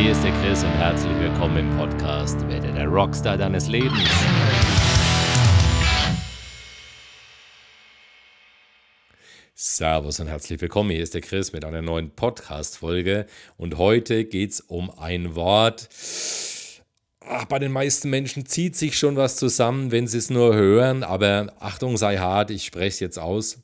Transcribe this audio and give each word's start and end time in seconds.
Hier 0.00 0.12
ist 0.12 0.24
der 0.24 0.32
Chris 0.32 0.64
und 0.64 0.70
herzlich 0.70 1.12
willkommen 1.18 1.58
im 1.58 1.76
Podcast 1.76 2.40
Werde 2.48 2.72
der 2.72 2.86
Rockstar 2.86 3.36
deines 3.36 3.68
Lebens. 3.68 4.08
Servus 9.54 10.18
und 10.18 10.28
herzlich 10.28 10.58
willkommen, 10.58 10.88
hier 10.88 11.02
ist 11.02 11.12
der 11.12 11.20
Chris 11.20 11.52
mit 11.52 11.66
einer 11.66 11.82
neuen 11.82 12.12
Podcast-Folge 12.12 13.26
und 13.58 13.76
heute 13.76 14.24
geht 14.24 14.52
es 14.52 14.60
um 14.62 14.90
ein 14.98 15.34
Wort. 15.34 15.90
Ach, 17.20 17.44
bei 17.44 17.58
den 17.58 17.70
meisten 17.70 18.08
Menschen 18.08 18.46
zieht 18.46 18.76
sich 18.76 18.98
schon 18.98 19.16
was 19.16 19.36
zusammen, 19.36 19.90
wenn 19.90 20.06
sie 20.06 20.16
es 20.16 20.30
nur 20.30 20.54
hören, 20.54 21.02
aber 21.02 21.52
Achtung 21.60 21.98
sei 21.98 22.16
hart, 22.16 22.50
ich 22.50 22.64
spreche 22.64 22.88
es 22.88 23.00
jetzt 23.00 23.18
aus. 23.18 23.58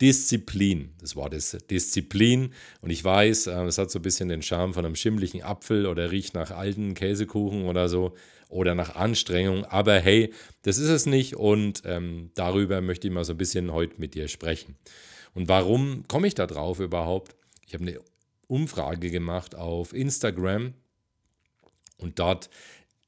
Disziplin. 0.00 0.94
Das 1.00 1.16
Wort 1.16 1.34
ist 1.34 1.70
Disziplin. 1.70 2.52
Und 2.80 2.90
ich 2.90 3.02
weiß, 3.02 3.48
äh, 3.48 3.64
es 3.64 3.78
hat 3.78 3.90
so 3.90 3.98
ein 3.98 4.02
bisschen 4.02 4.28
den 4.28 4.42
Charme 4.42 4.74
von 4.74 4.84
einem 4.84 4.96
schimmlichen 4.96 5.42
Apfel 5.42 5.86
oder 5.86 6.10
riecht 6.10 6.34
nach 6.34 6.50
alten 6.50 6.94
Käsekuchen 6.94 7.64
oder 7.64 7.88
so 7.88 8.14
oder 8.48 8.74
nach 8.74 8.94
Anstrengung. 8.94 9.64
Aber 9.64 9.98
hey, 9.98 10.32
das 10.62 10.78
ist 10.78 10.88
es 10.88 11.06
nicht 11.06 11.36
und 11.36 11.82
ähm, 11.84 12.30
darüber 12.34 12.80
möchte 12.80 13.08
ich 13.08 13.12
mal 13.12 13.24
so 13.24 13.34
ein 13.34 13.38
bisschen 13.38 13.72
heute 13.72 14.00
mit 14.00 14.14
dir 14.14 14.28
sprechen. 14.28 14.76
Und 15.34 15.48
warum 15.48 16.04
komme 16.08 16.26
ich 16.26 16.34
da 16.34 16.46
drauf 16.46 16.80
überhaupt? 16.80 17.36
Ich 17.66 17.74
habe 17.74 17.84
eine 17.84 18.00
Umfrage 18.46 19.10
gemacht 19.10 19.54
auf 19.54 19.92
Instagram 19.92 20.74
und 21.98 22.18
dort 22.18 22.48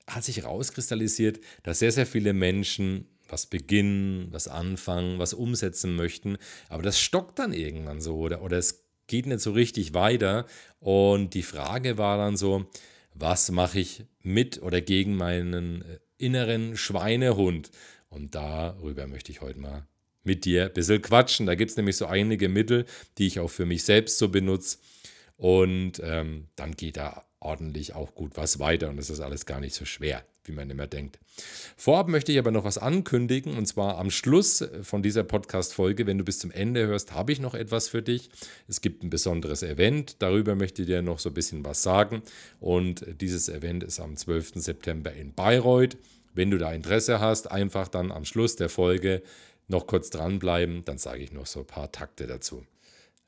hat 0.07 0.25
sich 0.25 0.39
herauskristallisiert, 0.39 1.41
dass 1.63 1.79
sehr, 1.79 1.93
sehr 1.93 2.07
viele 2.07 2.33
Menschen 2.33 3.07
was 3.33 3.47
beginnen, 3.47 4.29
was 4.31 4.49
anfangen, 4.49 5.19
was 5.19 5.35
umsetzen 5.35 5.97
möchten. 5.97 6.37
Aber 6.69 6.83
das 6.83 7.01
stockt 7.01 7.39
dann 7.39 7.53
irgendwann 7.53 8.01
so 8.01 8.17
oder, 8.17 8.43
oder 8.43 8.59
es 8.59 8.85
geht 9.07 9.27
nicht 9.27 9.41
so 9.41 9.53
richtig 9.53 9.95
weiter. 9.95 10.47
Und 10.79 11.35
die 11.35 11.43
Frage 11.43 11.99
war 11.99 12.19
dann 12.19 12.37
so, 12.37 12.67
was 13.15 13.51
mache 13.51 13.81
ich 13.81 14.05
mit 14.23 14.63
oder 14.63 14.81
gegen 14.81 15.17
meinen 15.17 15.83
äh, 15.83 15.99
inneren 16.17 16.77
Schweinehund? 16.77 17.71
Und 18.09 18.35
darüber 18.35 19.07
möchte 19.07 19.33
ich 19.33 19.41
heute 19.41 19.61
mal 19.61 19.87
mit 20.23 20.45
dir 20.45 20.67
ein 20.67 20.73
bisschen 20.73 21.03
quatschen. 21.03 21.47
Da 21.47 21.55
gibt 21.55 21.71
es 21.71 21.77
nämlich 21.77 21.97
so 21.97 22.07
einige 22.07 22.49
Mittel, 22.49 22.87
die 23.19 23.27
ich 23.27 23.41
auch 23.41 23.51
für 23.51 23.67
mich 23.67 23.85
selbst 23.85 24.19
so 24.19 24.29
benutze. 24.29 24.79
Und 25.37 26.01
ähm, 26.05 26.49
dann 26.57 26.77
geht 26.77 26.97
da 26.97 27.25
ordentlich 27.41 27.95
auch 27.95 28.15
gut 28.15 28.37
was 28.37 28.59
weiter 28.59 28.91
und 28.91 28.99
es 28.99 29.09
ist 29.09 29.21
alles 29.21 29.47
gar 29.47 29.61
nicht 29.61 29.75
so 29.75 29.87
schwer 29.87 30.23
wie 30.45 30.53
man 30.53 30.71
immer 30.71 30.87
denkt. 30.87 31.19
Vorab 31.77 32.09
möchte 32.09 32.33
ich 32.33 32.39
aber 32.39 32.51
noch 32.51 32.65
was 32.65 32.79
ankündigen 32.79 33.57
und 33.57 33.67
zwar 33.67 33.99
am 33.99 34.11
Schluss 34.11 34.65
von 34.83 35.03
dieser 35.03 35.25
Podcast-Folge, 35.25 36.07
wenn 36.07 36.19
du 36.19 36.25
bis 36.25 36.39
zum 36.39 36.51
Ende 36.51 36.87
hörst, 36.87 37.13
habe 37.13 37.33
ich 37.33 37.41
noch 37.41 37.55
etwas 37.55 37.89
für 37.89 38.03
dich. 38.03 38.31
Es 38.69 38.81
gibt 38.81 39.03
ein 39.03 39.11
besonderes 39.11 39.63
Event, 39.63 40.17
darüber 40.21 40.55
möchte 40.55 40.83
ich 40.83 40.89
dir 40.89 41.03
noch 41.03 41.19
so 41.19 41.31
ein 41.31 41.35
bisschen 41.35 41.65
was 41.65 41.83
sagen 41.83 42.23
und 42.61 43.05
dieses 43.21 43.49
Event 43.49 43.85
ist 43.85 44.01
am 44.01 44.17
12. 44.17 44.53
September 44.57 45.13
in 45.13 45.33
Bayreuth. 45.33 45.97
Wenn 46.35 46.51
du 46.51 46.59
da 46.59 46.73
Interesse 46.73 47.21
hast, 47.21 47.51
einfach 47.51 47.89
dann 47.89 48.13
am 48.13 48.25
Schluss 48.25 48.57
der 48.57 48.69
Folge 48.69 49.23
noch 49.69 49.87
kurz 49.87 50.11
dranbleiben, 50.11 50.85
dann 50.85 50.99
sage 50.99 51.23
ich 51.23 51.33
noch 51.33 51.47
so 51.47 51.61
ein 51.61 51.67
paar 51.67 51.91
Takte 51.93 52.27
dazu. 52.27 52.65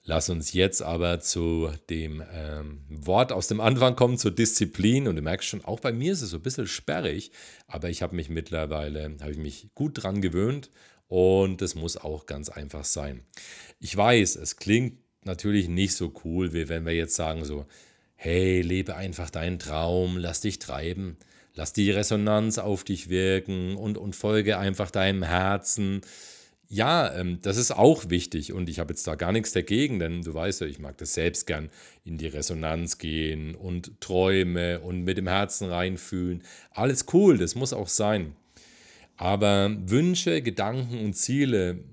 Lass 0.04 0.28
uns 0.28 0.52
jetzt 0.52 0.82
aber 0.82 1.20
zu 1.20 1.70
dem 1.88 2.24
ähm, 2.32 2.80
Wort 2.88 3.30
aus 3.30 3.46
dem 3.46 3.60
Anfang 3.60 3.94
kommen, 3.94 4.18
zur 4.18 4.32
Disziplin. 4.32 5.06
Und 5.06 5.14
du 5.14 5.22
merkst 5.22 5.48
schon, 5.48 5.64
auch 5.64 5.78
bei 5.78 5.92
mir 5.92 6.12
ist 6.12 6.22
es 6.22 6.30
so 6.30 6.38
ein 6.38 6.42
bisschen 6.42 6.66
sperrig, 6.66 7.30
aber 7.68 7.88
ich 7.88 8.02
habe 8.02 8.16
mich 8.16 8.28
mittlerweile, 8.28 9.16
habe 9.20 9.30
ich 9.30 9.38
mich 9.38 9.68
gut 9.74 10.02
dran 10.02 10.20
gewöhnt 10.20 10.70
und 11.06 11.62
es 11.62 11.76
muss 11.76 11.96
auch 11.96 12.26
ganz 12.26 12.48
einfach 12.48 12.84
sein. 12.84 13.22
Ich 13.78 13.96
weiß, 13.96 14.36
es 14.36 14.56
klingt 14.56 14.98
natürlich 15.24 15.68
nicht 15.68 15.94
so 15.94 16.12
cool, 16.24 16.52
wie 16.52 16.68
wenn 16.68 16.84
wir 16.84 16.94
jetzt 16.94 17.14
sagen 17.14 17.44
so, 17.44 17.66
hey, 18.16 18.60
lebe 18.60 18.96
einfach 18.96 19.30
deinen 19.30 19.60
Traum, 19.60 20.16
lass 20.16 20.40
dich 20.40 20.58
treiben, 20.58 21.16
lass 21.54 21.72
die 21.72 21.92
Resonanz 21.92 22.58
auf 22.58 22.82
dich 22.82 23.08
wirken 23.08 23.76
und, 23.76 23.98
und 23.98 24.16
folge 24.16 24.58
einfach 24.58 24.90
deinem 24.90 25.22
Herzen 25.22 26.00
ja, 26.72 27.12
ähm, 27.14 27.38
das 27.42 27.58
ist 27.58 27.70
auch 27.70 28.08
wichtig 28.08 28.54
und 28.54 28.70
ich 28.70 28.78
habe 28.78 28.94
jetzt 28.94 29.06
da 29.06 29.14
gar 29.14 29.30
nichts 29.30 29.52
dagegen, 29.52 29.98
denn 29.98 30.22
du 30.22 30.32
weißt 30.32 30.62
ja, 30.62 30.66
ich 30.66 30.78
mag 30.78 30.96
das 30.96 31.12
selbst 31.12 31.46
gern 31.46 31.68
in 32.02 32.16
die 32.16 32.28
Resonanz 32.28 32.96
gehen 32.96 33.54
und 33.54 34.00
Träume 34.00 34.80
und 34.80 35.04
mit 35.04 35.18
dem 35.18 35.28
Herzen 35.28 35.68
reinfühlen. 35.68 36.42
Alles 36.70 37.04
cool, 37.12 37.36
das 37.36 37.56
muss 37.56 37.74
auch 37.74 37.88
sein. 37.88 38.36
Aber 39.18 39.76
Wünsche, 39.84 40.40
Gedanken 40.40 41.04
und 41.04 41.12
Ziele 41.12 41.84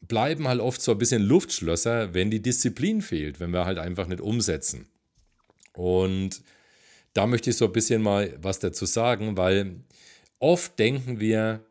bleiben 0.00 0.48
halt 0.48 0.60
oft 0.60 0.80
so 0.80 0.92
ein 0.92 0.98
bisschen 0.98 1.20
Luftschlösser, 1.20 2.14
wenn 2.14 2.30
die 2.30 2.40
Disziplin 2.40 3.02
fehlt, 3.02 3.40
wenn 3.40 3.50
wir 3.50 3.66
halt 3.66 3.76
einfach 3.76 4.06
nicht 4.06 4.22
umsetzen. 4.22 4.86
Und 5.74 6.42
da 7.12 7.26
möchte 7.26 7.50
ich 7.50 7.56
so 7.56 7.66
ein 7.66 7.72
bisschen 7.72 8.00
mal 8.00 8.34
was 8.40 8.58
dazu 8.58 8.86
sagen, 8.86 9.36
weil 9.36 9.84
oft 10.38 10.78
denken 10.78 11.20
wir, 11.20 11.62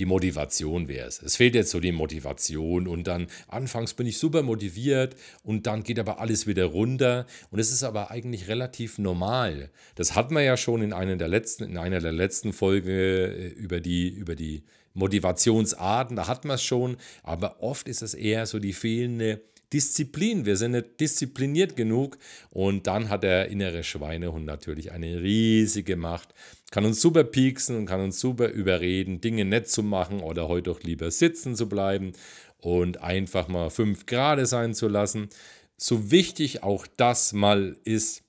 die 0.00 0.06
Motivation 0.06 0.88
wäre 0.88 1.06
es. 1.06 1.22
Es 1.22 1.36
fehlt 1.36 1.54
jetzt 1.54 1.70
so 1.70 1.78
die 1.78 1.92
Motivation 1.92 2.88
und 2.88 3.06
dann 3.06 3.26
anfangs 3.48 3.92
bin 3.92 4.06
ich 4.06 4.18
super 4.18 4.42
motiviert 4.42 5.14
und 5.44 5.66
dann 5.66 5.82
geht 5.82 5.98
aber 5.98 6.20
alles 6.20 6.46
wieder 6.46 6.64
runter 6.64 7.26
und 7.50 7.58
es 7.58 7.70
ist 7.70 7.82
aber 7.82 8.10
eigentlich 8.10 8.48
relativ 8.48 8.98
normal. 8.98 9.68
Das 9.96 10.14
hatten 10.14 10.34
wir 10.34 10.42
ja 10.42 10.56
schon 10.56 10.80
in 10.80 10.94
einer 10.94 11.16
der 11.16 11.28
letzten, 11.28 11.64
in 11.64 11.76
einer 11.76 12.00
der 12.00 12.12
letzten 12.12 12.54
Folge 12.54 13.26
äh, 13.26 13.48
über 13.48 13.80
die, 13.80 14.08
über 14.08 14.34
die 14.34 14.64
Motivationsarten, 14.94 16.16
da 16.16 16.26
hatten 16.26 16.48
wir 16.48 16.54
es 16.54 16.64
schon, 16.64 16.96
aber 17.22 17.62
oft 17.62 17.86
ist 17.86 18.02
es 18.02 18.14
eher 18.14 18.46
so 18.46 18.58
die 18.58 18.72
fehlende 18.72 19.42
Disziplin. 19.72 20.46
Wir 20.46 20.56
sind 20.56 20.72
nicht 20.72 21.00
diszipliniert 21.00 21.76
genug 21.76 22.18
und 22.50 22.86
dann 22.86 23.08
hat 23.08 23.22
der 23.22 23.48
innere 23.48 23.84
Schweinehund 23.84 24.44
natürlich 24.44 24.92
eine 24.92 25.22
riesige 25.22 25.96
Macht. 25.96 26.34
Kann 26.70 26.84
uns 26.84 27.00
super 27.00 27.24
pieksen 27.24 27.76
und 27.76 27.86
kann 27.86 28.00
uns 28.00 28.20
super 28.20 28.48
überreden, 28.48 29.20
Dinge 29.20 29.44
nett 29.44 29.68
zu 29.68 29.82
machen 29.82 30.20
oder 30.20 30.48
heute 30.48 30.70
doch 30.70 30.82
lieber 30.82 31.10
sitzen 31.10 31.54
zu 31.56 31.68
bleiben 31.68 32.12
und 32.58 33.00
einfach 33.00 33.48
mal 33.48 33.70
fünf 33.70 34.06
Grad 34.06 34.46
sein 34.46 34.74
zu 34.74 34.88
lassen. 34.88 35.28
So 35.76 36.10
wichtig 36.10 36.62
auch 36.62 36.86
das 36.96 37.32
mal 37.32 37.76
ist, 37.84 38.22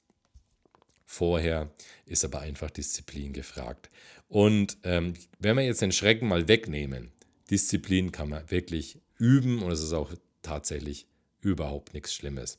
vorher 1.06 1.70
ist 2.06 2.24
aber 2.24 2.42
einfach 2.42 2.70
Disziplin 2.72 3.34
gefragt. 3.34 3.90
Und 4.28 4.78
ähm, 4.84 5.16
wenn 5.40 5.58
wir 5.58 5.64
jetzt 5.64 5.82
den 5.82 5.92
Schrecken 5.92 6.28
mal 6.28 6.48
wegnehmen, 6.48 7.12
Disziplin 7.50 8.14
kann 8.14 8.30
man 8.30 8.50
wirklich 8.50 9.00
üben 9.18 9.62
und 9.62 9.72
es 9.72 9.84
ist 9.84 9.92
auch 9.92 10.14
tatsächlich 10.42 11.08
überhaupt 11.42 11.94
nichts 11.94 12.14
Schlimmes. 12.14 12.58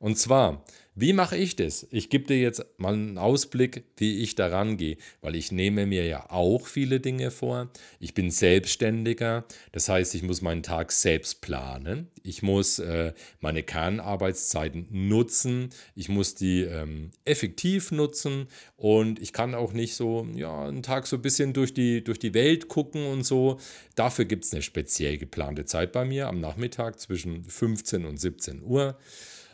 Und 0.00 0.16
zwar, 0.16 0.64
wie 0.94 1.12
mache 1.12 1.36
ich 1.36 1.56
das? 1.56 1.86
Ich 1.90 2.08
gebe 2.08 2.24
dir 2.24 2.40
jetzt 2.40 2.64
mal 2.78 2.94
einen 2.94 3.18
Ausblick, 3.18 3.84
wie 3.98 4.22
ich 4.22 4.34
daran 4.34 4.78
gehe, 4.78 4.96
weil 5.20 5.36
ich 5.36 5.52
nehme 5.52 5.84
mir 5.84 6.06
ja 6.06 6.30
auch 6.30 6.66
viele 6.66 7.00
Dinge 7.00 7.30
vor. 7.30 7.70
Ich 8.00 8.14
bin 8.14 8.30
Selbstständiger, 8.30 9.44
das 9.72 9.90
heißt, 9.90 10.14
ich 10.14 10.22
muss 10.22 10.40
meinen 10.40 10.62
Tag 10.62 10.92
selbst 10.92 11.42
planen. 11.42 12.08
Ich 12.22 12.42
muss 12.42 12.78
äh, 12.78 13.12
meine 13.40 13.62
Kernarbeitszeiten 13.62 14.88
nutzen. 14.90 15.68
Ich 15.94 16.08
muss 16.08 16.34
die 16.34 16.62
ähm, 16.62 17.10
effektiv 17.26 17.92
nutzen 17.92 18.48
und 18.76 19.20
ich 19.20 19.34
kann 19.34 19.54
auch 19.54 19.74
nicht 19.74 19.94
so 19.94 20.26
ja, 20.34 20.66
einen 20.66 20.82
Tag 20.82 21.06
so 21.06 21.16
ein 21.16 21.22
bisschen 21.22 21.52
durch 21.52 21.74
die, 21.74 22.02
durch 22.02 22.18
die 22.18 22.32
Welt 22.32 22.68
gucken 22.68 23.06
und 23.06 23.24
so. 23.24 23.60
Dafür 23.96 24.24
gibt 24.24 24.44
es 24.46 24.52
eine 24.54 24.62
speziell 24.62 25.18
geplante 25.18 25.66
Zeit 25.66 25.92
bei 25.92 26.06
mir 26.06 26.28
am 26.28 26.40
Nachmittag 26.40 26.98
zwischen 26.98 27.44
15 27.44 28.06
und 28.06 28.18
17 28.18 28.62
Uhr. 28.62 28.96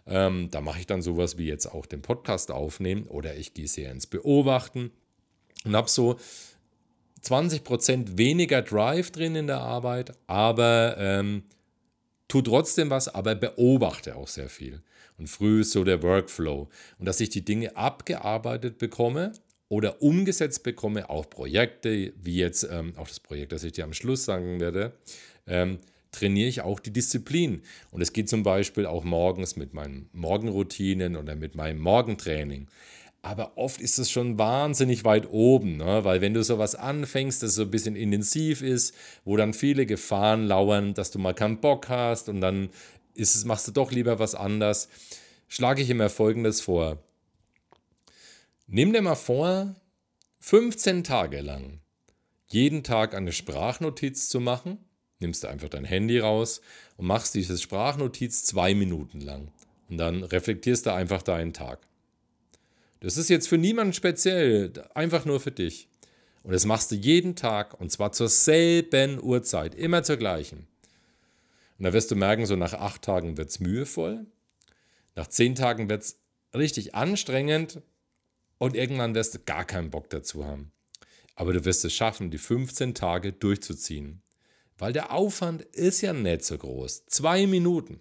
Ähm, 0.06 0.48
da 0.50 0.60
mache 0.60 0.80
ich 0.80 0.86
dann 0.86 1.02
sowas 1.02 1.36
wie 1.36 1.46
jetzt 1.46 1.66
auch 1.66 1.86
den 1.86 2.02
Podcast 2.02 2.50
aufnehmen 2.50 3.04
oder 3.06 3.36
ich 3.36 3.54
gehe 3.54 3.66
sehr 3.66 3.90
ins 3.90 4.06
Beobachten 4.06 4.90
und 5.64 5.74
habe 5.74 5.88
so 5.88 6.16
20% 7.24 8.16
weniger 8.16 8.62
Drive 8.62 9.10
drin 9.10 9.34
in 9.34 9.48
der 9.48 9.60
Arbeit, 9.60 10.12
aber 10.28 10.96
ähm, 10.98 11.42
tu 12.28 12.40
trotzdem 12.42 12.90
was, 12.90 13.08
aber 13.08 13.34
beobachte 13.34 14.16
auch 14.16 14.28
sehr 14.28 14.48
viel. 14.48 14.82
Und 15.18 15.28
früh 15.28 15.62
ist 15.62 15.72
so 15.72 15.82
der 15.82 16.02
Workflow. 16.02 16.68
Und 16.98 17.06
dass 17.06 17.20
ich 17.20 17.30
die 17.30 17.44
Dinge 17.44 17.76
abgearbeitet 17.76 18.78
bekomme 18.78 19.32
oder 19.68 20.02
umgesetzt 20.02 20.62
bekomme, 20.62 21.10
auch 21.10 21.28
Projekte, 21.28 22.12
wie 22.16 22.36
jetzt 22.36 22.68
ähm, 22.70 22.92
auch 22.96 23.08
das 23.08 23.20
Projekt, 23.20 23.52
das 23.52 23.64
ich 23.64 23.72
dir 23.72 23.84
am 23.84 23.92
Schluss 23.92 24.24
sagen 24.24 24.60
werde, 24.60 24.92
ähm, 25.46 25.78
trainiere 26.16 26.48
ich 26.48 26.62
auch 26.62 26.80
die 26.80 26.92
Disziplin. 26.92 27.62
Und 27.90 28.00
es 28.00 28.12
geht 28.12 28.28
zum 28.28 28.42
Beispiel 28.42 28.86
auch 28.86 29.04
morgens 29.04 29.56
mit 29.56 29.74
meinen 29.74 30.08
Morgenroutinen 30.12 31.16
oder 31.16 31.36
mit 31.36 31.54
meinem 31.54 31.78
Morgentraining. 31.80 32.68
Aber 33.22 33.58
oft 33.58 33.80
ist 33.80 33.98
es 33.98 34.10
schon 34.10 34.38
wahnsinnig 34.38 35.04
weit 35.04 35.28
oben, 35.30 35.78
ne? 35.78 36.04
weil 36.04 36.20
wenn 36.20 36.32
du 36.32 36.44
sowas 36.44 36.74
anfängst, 36.74 37.42
das 37.42 37.54
so 37.54 37.62
ein 37.62 37.70
bisschen 37.70 37.96
intensiv 37.96 38.62
ist, 38.62 38.94
wo 39.24 39.36
dann 39.36 39.52
viele 39.52 39.84
Gefahren 39.84 40.46
lauern, 40.46 40.94
dass 40.94 41.10
du 41.10 41.18
mal 41.18 41.34
keinen 41.34 41.60
Bock 41.60 41.88
hast 41.88 42.28
und 42.28 42.40
dann 42.40 42.70
ist 43.14 43.34
es, 43.34 43.44
machst 43.44 43.66
du 43.66 43.72
doch 43.72 43.90
lieber 43.90 44.18
was 44.18 44.34
anders, 44.34 44.88
schlage 45.48 45.82
ich 45.82 45.90
immer 45.90 46.08
Folgendes 46.08 46.60
vor. 46.60 46.98
Nimm 48.68 48.92
dir 48.92 49.02
mal 49.02 49.16
vor, 49.16 49.74
15 50.40 51.02
Tage 51.02 51.40
lang 51.40 51.80
jeden 52.46 52.84
Tag 52.84 53.14
eine 53.14 53.32
Sprachnotiz 53.32 54.28
zu 54.28 54.38
machen 54.38 54.78
nimmst 55.18 55.44
du 55.44 55.48
einfach 55.48 55.68
dein 55.68 55.84
Handy 55.84 56.18
raus 56.18 56.60
und 56.96 57.06
machst 57.06 57.34
diese 57.34 57.56
Sprachnotiz 57.56 58.44
zwei 58.44 58.74
Minuten 58.74 59.20
lang. 59.20 59.48
Und 59.88 59.98
dann 59.98 60.22
reflektierst 60.24 60.86
du 60.86 60.92
einfach 60.92 61.22
deinen 61.22 61.52
Tag. 61.52 61.86
Das 63.00 63.16
ist 63.16 63.28
jetzt 63.28 63.48
für 63.48 63.58
niemanden 63.58 63.92
speziell, 63.92 64.72
einfach 64.94 65.24
nur 65.24 65.40
für 65.40 65.50
dich. 65.50 65.88
Und 66.42 66.52
das 66.52 66.64
machst 66.64 66.90
du 66.90 66.94
jeden 66.94 67.36
Tag 67.36 67.78
und 67.80 67.90
zwar 67.90 68.12
zur 68.12 68.28
selben 68.28 69.22
Uhrzeit, 69.22 69.74
immer 69.74 70.02
zur 70.02 70.16
gleichen. 70.16 70.66
Und 71.78 71.84
da 71.84 71.92
wirst 71.92 72.10
du 72.10 72.16
merken, 72.16 72.46
so 72.46 72.56
nach 72.56 72.72
acht 72.72 73.02
Tagen 73.02 73.36
wird 73.36 73.50
es 73.50 73.60
mühevoll, 73.60 74.26
nach 75.14 75.26
zehn 75.26 75.54
Tagen 75.54 75.88
wird 75.88 76.02
es 76.02 76.18
richtig 76.54 76.94
anstrengend 76.94 77.82
und 78.58 78.76
irgendwann 78.76 79.14
wirst 79.14 79.34
du 79.34 79.38
gar 79.40 79.64
keinen 79.64 79.90
Bock 79.90 80.08
dazu 80.10 80.44
haben. 80.46 80.72
Aber 81.34 81.52
du 81.52 81.64
wirst 81.64 81.84
es 81.84 81.92
schaffen, 81.92 82.30
die 82.30 82.38
15 82.38 82.94
Tage 82.94 83.32
durchzuziehen. 83.32 84.22
Weil 84.78 84.92
der 84.92 85.12
Aufwand 85.12 85.62
ist 85.62 86.02
ja 86.02 86.12
nicht 86.12 86.44
so 86.44 86.58
groß. 86.58 87.06
Zwei 87.06 87.46
Minuten. 87.46 88.00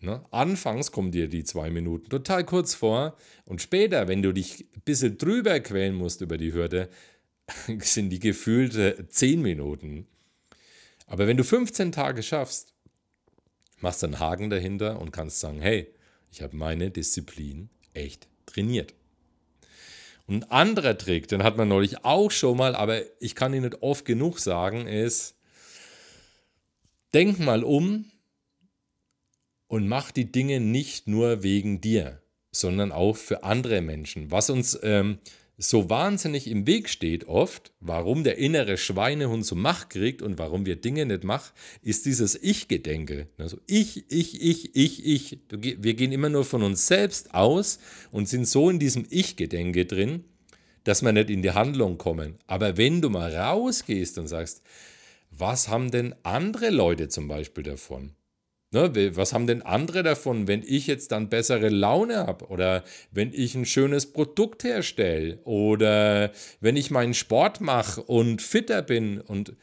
Ne? 0.00 0.24
Anfangs 0.30 0.92
kommen 0.92 1.12
dir 1.12 1.28
die 1.28 1.44
zwei 1.44 1.70
Minuten 1.70 2.08
total 2.08 2.44
kurz 2.44 2.74
vor 2.74 3.16
und 3.44 3.60
später, 3.60 4.08
wenn 4.08 4.22
du 4.22 4.32
dich 4.32 4.66
ein 4.74 4.82
bisschen 4.82 5.18
drüber 5.18 5.60
quälen 5.60 5.94
musst 5.94 6.22
über 6.22 6.38
die 6.38 6.54
Hürde, 6.54 6.88
sind 7.80 8.10
die 8.10 8.18
gefühlte 8.18 9.08
10 9.08 9.42
Minuten. 9.42 10.06
Aber 11.06 11.26
wenn 11.26 11.36
du 11.36 11.44
15 11.44 11.92
Tage 11.92 12.22
schaffst, 12.22 12.72
machst 13.80 14.02
du 14.02 14.06
einen 14.06 14.20
Haken 14.20 14.48
dahinter 14.48 15.00
und 15.00 15.10
kannst 15.10 15.40
sagen, 15.40 15.60
hey, 15.60 15.92
ich 16.30 16.40
habe 16.40 16.56
meine 16.56 16.90
Disziplin 16.90 17.68
echt 17.92 18.28
trainiert. 18.46 18.94
Und 20.26 20.44
ein 20.44 20.50
anderer 20.50 20.96
Trick, 20.96 21.26
den 21.28 21.42
hat 21.42 21.56
man 21.56 21.68
neulich 21.68 22.04
auch 22.04 22.30
schon 22.30 22.56
mal, 22.56 22.76
aber 22.76 23.02
ich 23.20 23.34
kann 23.34 23.52
ihn 23.52 23.62
nicht 23.62 23.82
oft 23.82 24.04
genug 24.04 24.38
sagen, 24.38 24.86
ist, 24.86 25.34
denk 27.14 27.38
mal 27.38 27.64
um 27.64 28.06
und 29.66 29.88
mach 29.88 30.10
die 30.10 30.30
Dinge 30.30 30.60
nicht 30.60 31.06
nur 31.06 31.42
wegen 31.42 31.80
dir, 31.80 32.22
sondern 32.52 32.92
auch 32.92 33.16
für 33.16 33.44
andere 33.44 33.80
Menschen. 33.80 34.30
Was 34.30 34.50
uns 34.50 34.78
ähm, 34.82 35.18
so 35.62 35.90
wahnsinnig 35.90 36.48
im 36.48 36.66
Weg 36.66 36.88
steht 36.88 37.28
oft, 37.28 37.72
warum 37.80 38.24
der 38.24 38.38
innere 38.38 38.78
Schweinehund 38.78 39.44
so 39.44 39.54
Macht 39.54 39.90
kriegt 39.90 40.22
und 40.22 40.38
warum 40.38 40.64
wir 40.64 40.76
Dinge 40.76 41.04
nicht 41.04 41.22
machen, 41.22 41.52
ist 41.82 42.06
dieses 42.06 42.34
Ich-Gedenke. 42.34 43.28
Also 43.36 43.58
ich, 43.66 44.10
ich, 44.10 44.40
ich, 44.40 44.74
ich, 44.74 45.06
ich. 45.06 45.38
Wir 45.50 45.94
gehen 45.94 46.12
immer 46.12 46.30
nur 46.30 46.44
von 46.46 46.62
uns 46.62 46.86
selbst 46.86 47.34
aus 47.34 47.78
und 48.10 48.26
sind 48.26 48.48
so 48.48 48.70
in 48.70 48.78
diesem 48.78 49.06
Ich-Gedenke 49.10 49.84
drin, 49.84 50.24
dass 50.84 51.02
wir 51.02 51.12
nicht 51.12 51.28
in 51.28 51.42
die 51.42 51.50
Handlung 51.50 51.98
kommen. 51.98 52.38
Aber 52.46 52.78
wenn 52.78 53.02
du 53.02 53.10
mal 53.10 53.34
rausgehst 53.34 54.16
und 54.16 54.28
sagst, 54.28 54.62
was 55.30 55.68
haben 55.68 55.90
denn 55.90 56.14
andere 56.22 56.70
Leute 56.70 57.08
zum 57.08 57.28
Beispiel 57.28 57.64
davon? 57.64 58.14
Ne, 58.72 59.16
was 59.16 59.32
haben 59.32 59.48
denn 59.48 59.62
andere 59.62 60.04
davon, 60.04 60.46
wenn 60.46 60.62
ich 60.62 60.86
jetzt 60.86 61.10
dann 61.10 61.28
bessere 61.28 61.70
Laune 61.70 62.18
habe 62.18 62.46
oder 62.46 62.84
wenn 63.10 63.32
ich 63.32 63.56
ein 63.56 63.66
schönes 63.66 64.12
Produkt 64.12 64.62
herstelle 64.62 65.38
oder 65.42 66.30
wenn 66.60 66.76
ich 66.76 66.92
meinen 66.92 67.14
Sport 67.14 67.60
mache 67.60 68.00
und 68.00 68.40
fitter 68.40 68.82
bin 68.82 69.20
und 69.20 69.56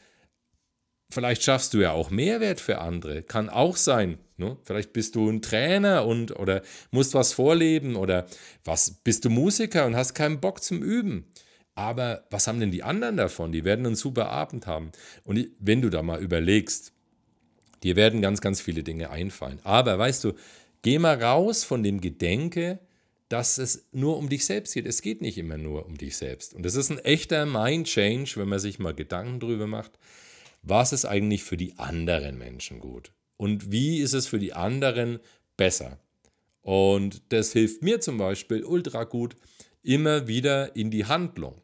vielleicht 1.10 1.42
schaffst 1.42 1.72
du 1.72 1.78
ja 1.78 1.92
auch 1.92 2.10
Mehrwert 2.10 2.60
für 2.60 2.80
andere, 2.80 3.22
kann 3.22 3.48
auch 3.48 3.76
sein. 3.76 4.18
Ne? 4.36 4.58
Vielleicht 4.62 4.92
bist 4.92 5.14
du 5.14 5.30
ein 5.30 5.40
Trainer 5.40 6.04
und 6.06 6.38
oder 6.38 6.60
musst 6.90 7.14
was 7.14 7.32
vorleben 7.32 7.96
oder 7.96 8.26
was 8.64 8.90
bist 8.90 9.24
du 9.24 9.30
Musiker 9.30 9.86
und 9.86 9.96
hast 9.96 10.12
keinen 10.12 10.40
Bock 10.40 10.62
zum 10.62 10.82
Üben. 10.82 11.32
Aber 11.78 12.24
was 12.30 12.46
haben 12.46 12.60
denn 12.60 12.70
die 12.70 12.82
anderen 12.82 13.16
davon? 13.16 13.52
Die 13.52 13.64
werden 13.64 13.86
einen 13.86 13.94
super 13.94 14.30
Abend 14.30 14.66
haben. 14.66 14.90
Und 15.24 15.48
wenn 15.60 15.80
du 15.80 15.90
da 15.90 16.02
mal 16.02 16.20
überlegst, 16.20 16.92
Dir 17.82 17.96
werden 17.96 18.20
ganz, 18.20 18.40
ganz 18.40 18.60
viele 18.60 18.82
Dinge 18.82 19.10
einfallen. 19.10 19.60
Aber 19.64 19.98
weißt 19.98 20.24
du, 20.24 20.32
geh 20.82 20.98
mal 20.98 21.22
raus 21.22 21.64
von 21.64 21.82
dem 21.82 22.00
Gedenke, 22.00 22.80
dass 23.28 23.58
es 23.58 23.86
nur 23.92 24.16
um 24.16 24.28
dich 24.28 24.46
selbst 24.46 24.74
geht. 24.74 24.86
Es 24.86 25.02
geht 25.02 25.20
nicht 25.20 25.38
immer 25.38 25.58
nur 25.58 25.86
um 25.86 25.96
dich 25.96 26.16
selbst. 26.16 26.54
Und 26.54 26.64
das 26.64 26.74
ist 26.74 26.90
ein 26.90 26.98
echter 26.98 27.46
Mind-Change, 27.46 28.32
wenn 28.36 28.48
man 28.48 28.58
sich 28.58 28.78
mal 28.78 28.94
Gedanken 28.94 29.38
drüber 29.38 29.66
macht. 29.66 29.92
Was 30.62 30.92
ist 30.92 31.04
eigentlich 31.04 31.44
für 31.44 31.56
die 31.56 31.78
anderen 31.78 32.38
Menschen 32.38 32.80
gut? 32.80 33.12
Und 33.36 33.70
wie 33.70 33.98
ist 33.98 34.14
es 34.14 34.26
für 34.26 34.38
die 34.38 34.54
anderen 34.54 35.20
besser? 35.56 35.98
Und 36.62 37.22
das 37.28 37.52
hilft 37.52 37.82
mir 37.82 38.00
zum 38.00 38.18
Beispiel 38.18 38.64
ultra 38.64 39.04
gut 39.04 39.36
immer 39.82 40.26
wieder 40.26 40.74
in 40.74 40.90
die 40.90 41.04
Handlung. 41.04 41.62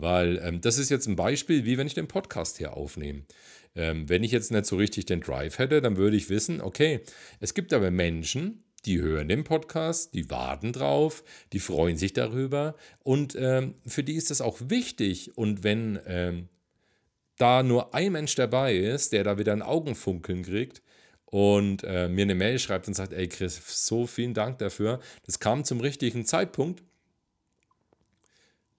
Weil 0.00 0.38
ähm, 0.42 0.60
das 0.60 0.78
ist 0.78 0.90
jetzt 0.90 1.06
ein 1.06 1.16
Beispiel, 1.16 1.64
wie 1.64 1.78
wenn 1.78 1.86
ich 1.86 1.94
den 1.94 2.08
Podcast 2.08 2.58
hier 2.58 2.76
aufnehme. 2.76 3.22
Ähm, 3.74 4.08
wenn 4.08 4.24
ich 4.24 4.32
jetzt 4.32 4.50
nicht 4.50 4.66
so 4.66 4.76
richtig 4.76 5.06
den 5.06 5.20
Drive 5.20 5.58
hätte, 5.58 5.80
dann 5.80 5.96
würde 5.96 6.16
ich 6.16 6.30
wissen, 6.30 6.60
okay, 6.60 7.00
es 7.38 7.54
gibt 7.54 7.72
aber 7.72 7.90
Menschen, 7.90 8.64
die 8.84 9.00
hören 9.00 9.28
den 9.28 9.44
Podcast, 9.44 10.14
die 10.14 10.30
warten 10.30 10.72
drauf, 10.72 11.22
die 11.52 11.60
freuen 11.60 11.96
sich 11.96 12.12
darüber 12.12 12.74
und 13.00 13.36
ähm, 13.38 13.74
für 13.86 14.02
die 14.02 14.14
ist 14.14 14.30
das 14.30 14.40
auch 14.40 14.58
wichtig. 14.60 15.36
Und 15.36 15.62
wenn 15.62 16.00
ähm, 16.06 16.48
da 17.36 17.62
nur 17.62 17.94
ein 17.94 18.12
Mensch 18.12 18.34
dabei 18.34 18.76
ist, 18.76 19.12
der 19.12 19.24
da 19.24 19.38
wieder 19.38 19.52
ein 19.52 19.62
Augenfunkeln 19.62 20.42
kriegt 20.42 20.82
und 21.26 21.84
äh, 21.84 22.08
mir 22.08 22.22
eine 22.22 22.34
Mail 22.34 22.58
schreibt 22.58 22.88
und 22.88 22.94
sagt, 22.94 23.12
ey 23.12 23.28
Chris, 23.28 23.60
so 23.86 24.06
vielen 24.06 24.34
Dank 24.34 24.58
dafür, 24.58 25.00
das 25.26 25.38
kam 25.38 25.64
zum 25.64 25.80
richtigen 25.80 26.24
Zeitpunkt, 26.24 26.82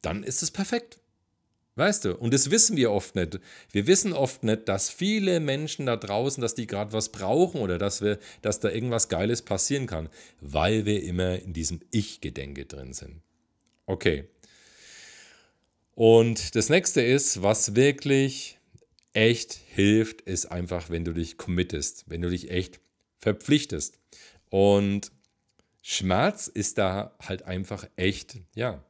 dann 0.02 0.24
ist 0.24 0.42
es 0.42 0.52
perfekt. 0.52 1.01
Weißt 1.82 2.06
du? 2.06 2.16
Und 2.16 2.32
das 2.32 2.52
wissen 2.52 2.78
wir 2.78 2.92
oft 2.92 3.16
nicht. 3.16 3.40
Wir 3.72 3.88
wissen 3.88 4.14
oft 4.14 4.44
nicht, 4.44 4.70
dass 4.70 4.92
viele 4.92 5.40
Menschen 5.40 5.88
da 5.88 5.98
draußen, 5.98 6.40
dass 6.40 6.54
die 6.54 6.68
gerade 6.68 6.94
was 6.94 7.10
brauchen 7.10 7.60
oder 7.60 7.80
dass, 7.80 8.04
wir, 8.04 8.20
dass 8.44 8.60
da 8.60 8.70
irgendwas 8.70 9.10
Geiles 9.10 9.42
passieren 9.42 9.88
kann, 9.88 10.08
weil 10.42 10.86
wir 10.86 11.02
immer 11.02 11.40
in 11.40 11.54
diesem 11.54 11.80
Ich-Gedenke 11.90 12.68
drin 12.68 12.94
sind. 12.94 13.24
Okay. 13.88 14.26
Und 15.96 16.54
das 16.54 16.70
nächste 16.70 17.02
ist, 17.02 17.42
was 17.42 17.74
wirklich 17.74 18.60
echt 19.14 19.54
hilft, 19.54 20.22
ist 20.22 20.52
einfach, 20.52 20.92
wenn 20.92 21.04
du 21.04 21.14
dich 21.14 21.38
committest, 21.38 22.04
wenn 22.06 22.22
du 22.22 22.30
dich 22.30 22.52
echt 22.52 22.80
verpflichtest. 23.18 23.98
Und 24.52 25.12
Schmerz 25.82 26.46
ist 26.46 26.78
da 26.78 27.18
halt 27.20 27.42
einfach 27.42 27.90
echt, 27.96 28.38
ja, 28.54 28.84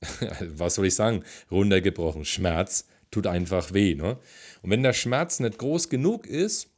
was 0.40 0.76
soll 0.76 0.86
ich 0.86 0.94
sagen, 0.94 1.24
runtergebrochen, 1.50 2.24
Schmerz 2.24 2.86
tut 3.10 3.26
einfach 3.26 3.72
weh. 3.72 3.94
Ne? 3.94 4.18
Und 4.62 4.70
wenn 4.70 4.82
der 4.82 4.92
Schmerz 4.92 5.40
nicht 5.40 5.58
groß 5.58 5.88
genug 5.88 6.26
ist, 6.26 6.68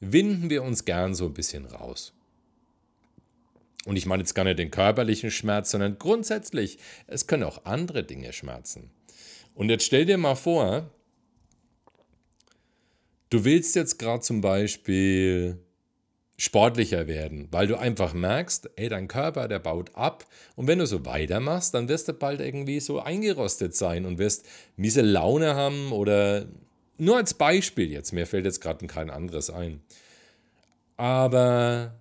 winden 0.00 0.50
wir 0.50 0.62
uns 0.62 0.84
gern 0.84 1.14
so 1.14 1.26
ein 1.26 1.34
bisschen 1.34 1.66
raus. 1.66 2.12
Und 3.84 3.96
ich 3.96 4.06
meine 4.06 4.22
jetzt 4.22 4.34
gar 4.34 4.44
nicht 4.44 4.58
den 4.58 4.70
körperlichen 4.70 5.30
Schmerz, 5.30 5.70
sondern 5.70 5.98
grundsätzlich, 5.98 6.78
es 7.06 7.26
können 7.26 7.42
auch 7.42 7.64
andere 7.64 8.02
Dinge 8.02 8.32
schmerzen. 8.32 8.90
Und 9.54 9.68
jetzt 9.68 9.84
stell 9.84 10.06
dir 10.06 10.16
mal 10.16 10.34
vor, 10.34 10.90
du 13.30 13.44
willst 13.44 13.76
jetzt 13.76 13.98
gerade 13.98 14.20
zum 14.20 14.40
Beispiel 14.40 15.58
sportlicher 16.36 17.06
werden, 17.06 17.48
weil 17.50 17.66
du 17.66 17.76
einfach 17.78 18.12
merkst, 18.12 18.70
ey, 18.76 18.88
dein 18.88 19.06
Körper, 19.08 19.46
der 19.46 19.60
baut 19.60 19.94
ab 19.94 20.26
und 20.56 20.66
wenn 20.66 20.80
du 20.80 20.86
so 20.86 21.06
weitermachst, 21.06 21.74
dann 21.74 21.88
wirst 21.88 22.08
du 22.08 22.12
bald 22.12 22.40
irgendwie 22.40 22.80
so 22.80 23.00
eingerostet 23.00 23.76
sein 23.76 24.04
und 24.04 24.18
wirst 24.18 24.44
miese 24.76 25.02
Laune 25.02 25.54
haben 25.54 25.92
oder 25.92 26.46
nur 26.98 27.16
als 27.16 27.34
Beispiel 27.34 27.90
jetzt, 27.90 28.12
mir 28.12 28.26
fällt 28.26 28.46
jetzt 28.46 28.60
gerade 28.60 28.86
kein 28.86 29.10
anderes 29.10 29.50
ein. 29.50 29.80
Aber 30.96 31.94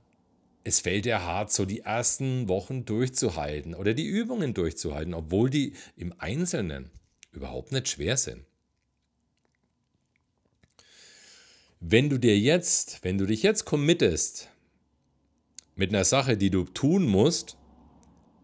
es 0.64 0.80
fällt 0.80 1.06
dir 1.06 1.24
hart, 1.24 1.52
so 1.52 1.66
die 1.66 1.82
ersten 1.82 2.48
Wochen 2.48 2.86
durchzuhalten 2.86 3.76
oder 3.76 3.94
die 3.94 4.06
Übungen 4.06 4.54
durchzuhalten, 4.54 5.14
obwohl 5.14 5.50
die 5.50 5.74
im 5.98 6.14
Einzelnen 6.18 6.90
überhaupt 7.32 7.72
nicht 7.72 7.90
schwer 7.90 8.18
sind. 8.18 8.46
Wenn 11.86 12.10
du 12.10 12.18
dir 12.18 12.40
jetzt, 12.40 13.04
wenn 13.04 13.18
du 13.18 13.26
dich 13.26 13.44
jetzt 13.44 13.66
committest 13.66 14.48
mit 15.76 15.90
einer 15.90 16.06
Sache, 16.06 16.38
die 16.38 16.50
du 16.50 16.64
tun 16.64 17.06
musst, 17.06 17.58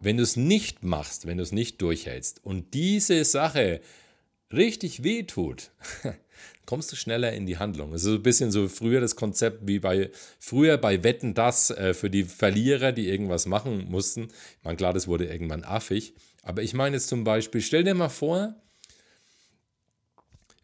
wenn 0.01 0.17
du 0.17 0.23
es 0.23 0.35
nicht 0.35 0.83
machst, 0.83 1.25
wenn 1.25 1.37
du 1.37 1.43
es 1.43 1.53
nicht 1.53 1.81
durchhältst 1.81 2.43
und 2.43 2.73
diese 2.73 3.23
Sache 3.23 3.79
richtig 4.51 5.03
wehtut, 5.03 5.71
kommst 6.65 6.91
du 6.91 6.97
schneller 6.97 7.31
in 7.31 7.45
die 7.45 7.57
Handlung. 7.57 7.93
Es 7.93 8.03
ist 8.03 8.11
ein 8.11 8.23
bisschen 8.23 8.51
so 8.51 8.67
früher 8.67 8.99
das 8.99 9.15
Konzept 9.15 9.65
wie 9.65 9.79
bei 9.79 10.11
früher 10.37 10.77
bei 10.77 11.05
Wetten 11.05 11.33
das 11.33 11.69
äh, 11.69 11.93
für 11.93 12.09
die 12.09 12.25
Verlierer, 12.25 12.91
die 12.91 13.07
irgendwas 13.07 13.45
machen 13.45 13.89
mussten. 13.89 14.23
Ich 14.57 14.65
meine, 14.65 14.75
klar, 14.75 14.91
das 14.91 15.07
wurde 15.07 15.27
irgendwann 15.27 15.63
affig. 15.63 16.13
Aber 16.43 16.61
ich 16.61 16.73
meine 16.73 16.97
jetzt 16.97 17.07
zum 17.07 17.23
Beispiel, 17.23 17.61
stell 17.61 17.85
dir 17.85 17.95
mal 17.95 18.09
vor, 18.09 18.61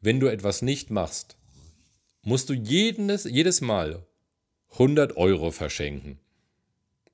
wenn 0.01 0.19
du 0.19 0.27
etwas 0.27 0.61
nicht 0.61 0.89
machst, 0.89 1.37
musst 2.25 2.49
du 2.49 2.53
jedes, 2.53 3.23
jedes 3.23 3.61
Mal 3.61 4.05
100 4.73 5.15
Euro 5.15 5.51
verschenken. 5.51 6.19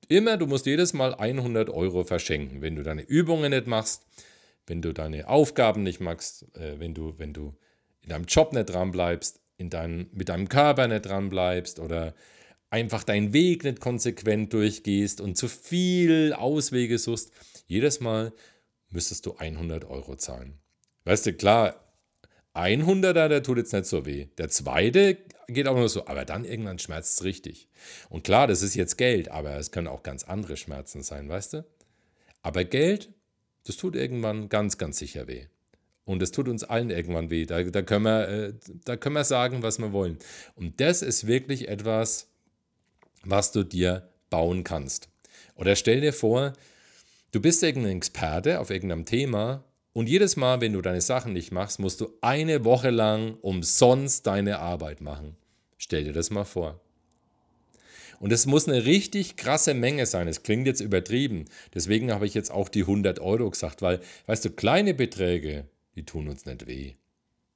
Immer, 0.08 0.38
du 0.38 0.48
musst 0.48 0.66
jedes 0.66 0.94
Mal 0.94 1.14
100 1.14 1.70
Euro 1.70 2.04
verschenken, 2.04 2.62
wenn 2.62 2.76
du 2.76 2.84
deine 2.84 3.04
Übungen 3.04 3.52
nicht 3.52 3.68
machst, 3.68 4.04
wenn 4.66 4.82
du 4.82 4.94
deine 4.94 5.28
Aufgaben 5.28 5.84
nicht 5.84 6.00
machst, 6.00 6.46
äh, 6.56 6.80
wenn, 6.80 6.94
du, 6.94 7.14
wenn 7.18 7.34
du 7.34 7.56
in 8.02 8.10
deinem 8.10 8.26
Job 8.26 8.54
nicht 8.54 8.66
dran 8.66 8.92
bleibst, 8.92 9.40
in 9.58 9.70
dein, 9.70 10.10
mit 10.14 10.30
deinem 10.30 10.50
Körper 10.50 10.88
nicht 10.88 11.06
dran 11.06 11.30
bleibst 11.30 11.80
oder 11.80 12.16
einfach 12.70 13.04
deinen 13.04 13.34
Weg 13.34 13.64
nicht 13.64 13.80
konsequent 13.80 14.54
durchgehst 14.54 15.22
und 15.22 15.38
zu 15.38 15.48
viel 15.48 16.34
Auswege 16.34 16.98
suchst, 16.98 17.32
jedes 17.68 18.00
Mal 18.00 18.34
müsstest 18.90 19.26
du 19.26 19.36
100 19.36 19.86
Euro 19.86 20.16
zahlen. 20.16 20.60
Weißt 21.04 21.26
du, 21.26 21.34
klar, 21.34 21.91
100er, 22.54 23.28
der 23.28 23.44
tut 23.44 23.58
jetzt 23.58 23.74
nicht 23.74 23.86
so 23.86 24.06
weh. 24.06 24.28
Der 24.38 24.50
zweite 24.50 25.18
geht 25.48 25.68
auch 25.68 25.76
nur 25.76 25.90
so, 25.90 26.08
aber 26.08 26.26
dann 26.26 26.46
irgendwann 26.46 26.80
schmerzt 26.80 27.20
es 27.20 27.24
richtig. 27.24 27.68
Und 28.10 28.24
klar, 28.24 28.48
das 28.48 28.62
ist 28.62 28.76
jetzt 28.76 28.98
Geld, 28.98 29.30
aber 29.30 29.56
es 29.58 29.72
können 29.72 29.88
auch 29.88 30.04
ganz 30.04 30.24
andere 30.24 30.58
Schmerzen 30.58 31.04
sein, 31.04 31.30
weißt 31.30 31.54
du? 31.54 31.66
Aber 32.42 32.64
Geld, 32.64 33.10
das 33.66 33.78
tut 33.78 33.96
irgendwann 33.96 34.50
ganz, 34.50 34.78
ganz 34.78 34.98
sicher 34.98 35.28
weh. 35.28 35.46
Und 36.04 36.22
es 36.22 36.32
tut 36.32 36.48
uns 36.48 36.64
allen 36.64 36.90
irgendwann 36.90 37.30
weh. 37.30 37.46
Da, 37.46 37.64
da, 37.64 37.82
können 37.84 38.06
wir, 38.06 38.28
äh, 38.28 38.54
da 38.86 38.98
können 38.98 39.16
wir 39.16 39.24
sagen, 39.24 39.64
was 39.64 39.80
wir 39.80 39.94
wollen. 39.94 40.18
Und 40.56 40.82
das 40.82 41.02
ist 41.02 41.28
wirklich 41.28 41.68
etwas, 41.68 42.28
was 43.24 43.52
du 43.52 43.64
dir 43.64 44.10
bauen 44.30 44.64
kannst. 44.64 45.10
Oder 45.56 45.76
stell 45.76 46.02
dir 46.02 46.14
vor, 46.14 46.54
du 47.32 47.40
bist 47.40 47.62
irgendein 47.62 47.98
Experte 47.98 48.60
auf 48.60 48.72
irgendeinem 48.72 49.06
Thema 49.06 49.64
und 49.94 50.08
jedes 50.08 50.38
Mal, 50.38 50.62
wenn 50.62 50.74
du 50.74 50.82
deine 50.82 51.02
Sachen 51.02 51.34
nicht 51.34 51.52
machst, 51.52 51.80
musst 51.80 52.00
du 52.02 52.10
eine 52.22 52.64
Woche 52.64 52.90
lang 52.90 53.36
umsonst 53.42 54.26
deine 54.26 54.60
Arbeit 54.60 55.02
machen. 55.02 55.36
Stell 55.78 56.06
dir 56.06 56.14
das 56.14 56.30
mal 56.30 56.46
vor. 56.46 56.80
Und 58.20 58.32
es 58.32 58.46
muss 58.46 58.68
eine 58.70 58.86
richtig 58.86 59.36
krasse 59.36 59.74
Menge 59.74 60.06
sein. 60.06 60.28
Es 60.28 60.44
klingt 60.44 60.68
jetzt 60.68 60.80
übertrieben. 60.80 61.46
Deswegen 61.74 62.12
habe 62.12 62.28
ich 62.28 62.36
jetzt 62.36 62.52
auch 62.52 62.70
die 62.70 62.82
100 62.82 63.20
Euro 63.20 63.50
gesagt, 63.50 63.82
weil, 63.82 64.00
weißt 64.28 64.46
du, 64.46 64.52
kleine 64.52 64.94
Beträge, 64.94 65.66
die 65.96 66.06
tun 66.06 66.28
uns 66.30 66.46
nicht 66.46 66.68
weh. 66.68 66.94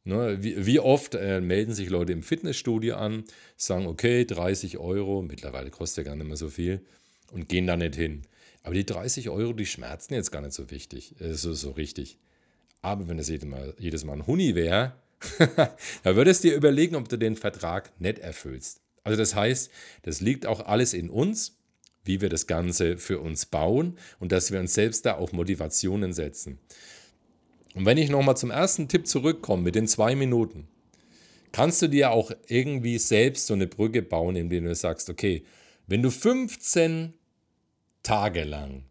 Ne, 0.08 0.38
wie, 0.40 0.80
oft 0.80 1.16
äh, 1.16 1.42
melden 1.42 1.74
sich 1.74 1.90
Leute 1.90 2.14
im 2.14 2.22
Fitnessstudio 2.22 2.96
an, 2.96 3.24
sagen, 3.58 3.88
okay, 3.88 4.24
30 4.24 4.78
Euro, 4.78 5.24
mittlerweile 5.24 5.72
kostet 5.72 6.06
ja 6.06 6.12
gar 6.12 6.16
nicht 6.16 6.28
mehr 6.28 6.38
so 6.38 6.50
viel, 6.50 6.82
und 7.32 7.50
gehen 7.50 7.66
da 7.66 7.76
nicht 7.76 7.96
hin. 7.96 8.22
Aber 8.66 8.74
die 8.74 8.86
30 8.86 9.30
Euro, 9.30 9.54
die 9.54 9.68
schmerzen 9.68 10.16
jetzt 10.16 10.32
gar 10.32 10.42
nicht 10.42 10.54
so 10.54 10.72
wichtig, 10.72 11.14
äh, 11.22 11.34
so, 11.34 11.54
so 11.54 11.70
richtig. 11.70 12.18
Aber 12.82 13.08
wenn 13.08 13.20
es 13.20 13.30
jedes 13.30 13.48
Mal, 13.48 13.76
jedes 13.78 14.04
Mal 14.04 14.14
ein 14.14 14.28
Huni 14.28 14.56
wäre, 14.56 14.94
da 16.04 16.16
würdest 16.16 16.44
du 16.44 16.50
dir 16.50 16.56
überlegen, 16.56 16.96
ob 16.96 17.08
du 17.08 17.18
den 17.18 17.36
Vertrag 17.36 17.92
nicht 18.02 18.18
erfüllst. 18.18 18.82
Also 19.04 19.20
das 19.20 19.36
heißt, 19.36 19.70
das 20.02 20.20
liegt 20.20 20.48
auch 20.48 20.66
alles 20.66 20.96
in 20.96 21.12
uns, 21.12 21.60
wie 22.06 22.22
wir 22.22 22.30
das 22.30 22.48
Ganze 22.48 22.98
für 22.98 23.20
uns 23.20 23.46
bauen 23.46 24.00
und 24.20 24.32
dass 24.32 24.52
wir 24.52 24.60
uns 24.60 24.74
selbst 24.74 25.06
da 25.06 25.16
auch 25.16 25.32
Motivationen 25.32 26.12
setzen. 26.12 26.58
Und 27.76 27.86
wenn 27.86 28.00
ich 28.00 28.10
nochmal 28.10 28.36
zum 28.36 28.50
ersten 28.50 28.88
Tipp 28.88 29.06
zurückkomme 29.06 29.62
mit 29.62 29.76
den 29.76 29.88
zwei 29.88 30.16
Minuten, 30.16 30.68
kannst 31.52 31.84
du 31.84 31.88
dir 31.88 32.10
auch 32.10 32.32
irgendwie 32.48 32.98
selbst 32.98 33.46
so 33.46 33.54
eine 33.54 33.68
Brücke 33.68 34.02
bauen, 34.02 34.36
indem 34.36 34.66
du 34.66 34.74
sagst, 34.74 35.12
okay, 35.12 35.44
wenn 35.86 36.02
du 36.02 36.10
15 36.10 37.14
Tage 38.06 38.44
lang 38.44 38.86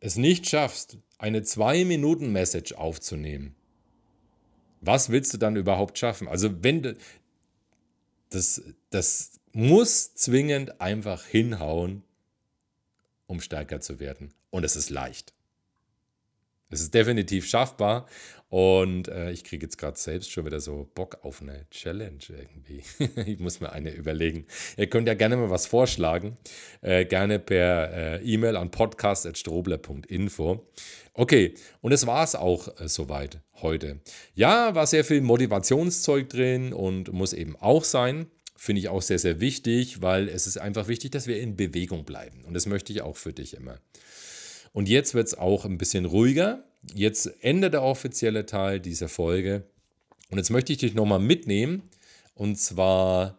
es 0.00 0.16
nicht 0.16 0.48
schaffst, 0.48 0.98
eine 1.18 1.40
2-Minuten-Message 1.40 2.72
aufzunehmen, 2.74 3.54
was 4.80 5.10
willst 5.10 5.34
du 5.34 5.38
dann 5.38 5.56
überhaupt 5.56 5.98
schaffen? 5.98 6.28
Also 6.28 6.62
wenn 6.62 6.82
du, 6.82 6.96
das, 8.30 8.62
das 8.90 9.40
muss 9.52 10.14
zwingend 10.14 10.80
einfach 10.80 11.24
hinhauen, 11.24 12.04
um 13.26 13.40
stärker 13.40 13.80
zu 13.80 13.98
werden. 13.98 14.32
Und 14.50 14.64
es 14.64 14.76
ist 14.76 14.90
leicht. 14.90 15.34
Es 16.70 16.80
ist 16.80 16.94
definitiv 16.94 17.46
schaffbar 17.46 18.06
und 18.50 19.08
äh, 19.08 19.30
ich 19.30 19.44
kriege 19.44 19.66
jetzt 19.66 19.76
gerade 19.76 19.98
selbst 19.98 20.30
schon 20.30 20.46
wieder 20.46 20.60
so 20.60 20.88
Bock 20.94 21.18
auf 21.22 21.42
eine 21.42 21.66
Challenge 21.70 22.18
irgendwie. 22.28 22.82
ich 23.30 23.38
muss 23.40 23.60
mir 23.60 23.72
eine 23.72 23.90
überlegen. 23.90 24.46
Ihr 24.78 24.88
könnt 24.88 25.06
ja 25.06 25.14
gerne 25.14 25.36
mal 25.36 25.50
was 25.50 25.66
vorschlagen. 25.66 26.38
Äh, 26.80 27.04
gerne 27.04 27.38
per 27.38 27.92
äh, 27.92 28.22
E-Mail 28.22 28.56
an 28.56 28.70
podcast.strobler.info. 28.70 30.66
Okay, 31.12 31.54
und 31.82 31.92
es 31.92 32.06
war 32.06 32.24
es 32.24 32.34
auch 32.34 32.80
äh, 32.80 32.88
soweit 32.88 33.40
heute. 33.60 34.00
Ja, 34.34 34.74
war 34.74 34.86
sehr 34.86 35.04
viel 35.04 35.20
Motivationszeug 35.20 36.30
drin 36.30 36.72
und 36.72 37.12
muss 37.12 37.34
eben 37.34 37.54
auch 37.56 37.84
sein. 37.84 38.28
Finde 38.56 38.80
ich 38.80 38.88
auch 38.88 39.02
sehr, 39.02 39.18
sehr 39.18 39.40
wichtig, 39.40 40.00
weil 40.00 40.28
es 40.28 40.46
ist 40.46 40.56
einfach 40.56 40.88
wichtig, 40.88 41.10
dass 41.10 41.26
wir 41.26 41.38
in 41.38 41.56
Bewegung 41.56 42.04
bleiben. 42.04 42.44
Und 42.44 42.54
das 42.54 42.66
möchte 42.66 42.94
ich 42.94 43.02
auch 43.02 43.16
für 43.16 43.34
dich 43.34 43.54
immer. 43.54 43.78
Und 44.72 44.88
jetzt 44.88 45.14
wird 45.14 45.26
es 45.26 45.36
auch 45.36 45.64
ein 45.64 45.76
bisschen 45.76 46.06
ruhiger. 46.06 46.64
Jetzt 46.94 47.26
endet 47.42 47.74
der 47.74 47.82
offizielle 47.82 48.46
Teil 48.46 48.80
dieser 48.80 49.08
Folge. 49.08 49.64
Und 50.30 50.38
jetzt 50.38 50.50
möchte 50.50 50.72
ich 50.72 50.78
dich 50.78 50.94
nochmal 50.94 51.18
mitnehmen. 51.18 51.82
Und 52.34 52.56
zwar 52.56 53.38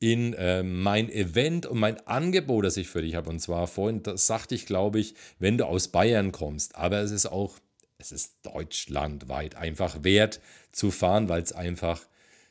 in 0.00 0.34
äh, 0.34 0.62
mein 0.62 1.10
Event 1.10 1.66
und 1.66 1.78
mein 1.78 2.06
Angebot, 2.06 2.64
das 2.64 2.76
ich 2.76 2.88
für 2.88 3.02
dich 3.02 3.14
habe. 3.14 3.30
Und 3.30 3.40
zwar 3.40 3.66
vorhin, 3.66 4.02
das 4.02 4.26
sagte 4.26 4.54
ich, 4.54 4.66
glaube 4.66 5.00
ich, 5.00 5.14
wenn 5.38 5.56
du 5.56 5.66
aus 5.66 5.88
Bayern 5.88 6.32
kommst. 6.32 6.76
Aber 6.76 6.98
es 7.00 7.10
ist 7.10 7.26
auch, 7.26 7.58
es 7.98 8.12
ist 8.12 8.34
deutschlandweit 8.42 9.54
einfach 9.54 10.04
wert 10.04 10.40
zu 10.72 10.90
fahren, 10.90 11.28
weil 11.28 11.42
es 11.42 11.52
einfach 11.52 12.02